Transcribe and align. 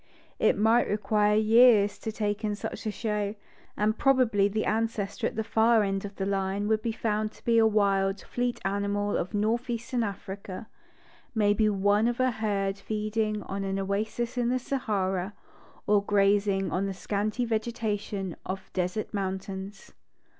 It 0.39 0.57
might 0.57 0.89
require 0.89 1.35
years 1.35 1.99
to 1.99 2.11
take 2.11 2.43
in 2.43 2.55
such 2.55 2.87
a 2.87 2.91
show, 2.91 3.35
and 3.77 3.99
probably 3.99 4.47
the 4.47 4.65
ancestor 4.65 5.27
at 5.27 5.35
the 5.35 5.43
far 5.43 5.83
end 5.83 6.05
of 6.05 6.15
the 6.15 6.25
line 6.25 6.67
would 6.67 6.81
be 6.81 6.91
found 6.91 7.31
to 7.33 7.45
be 7.45 7.59
a 7.59 7.67
wild, 7.67 8.19
fleet 8.19 8.59
animal 8.65 9.15
of 9.15 9.35
north 9.35 9.69
eastern 9.69 10.01
Africa,— 10.01 10.67
maybe 11.35 11.69
one 11.69 12.07
of 12.07 12.19
a 12.19 12.31
herd 12.31 12.79
feeding 12.79 13.43
on 13.43 13.63
an 13.63 13.77
oasis 13.77 14.39
in 14.39 14.49
the 14.49 14.57
Sahara, 14.57 15.33
or 15.85 16.03
grazing 16.03 16.71
on 16.71 16.87
the 16.87 16.95
scanty 16.95 17.45
Vegeta 17.45 17.99
tion 17.99 18.35
of 18.43 18.73
desert 18.73 19.13
mountains. 19.13 19.93